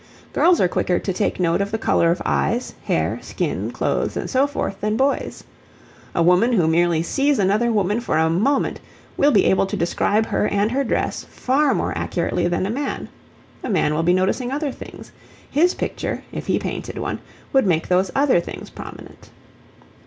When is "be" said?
9.29-9.45, 14.01-14.11